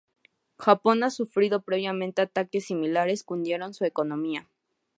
[0.57, 4.49] Japón ha sufrido previamente, ataques similares que hundieron su economía.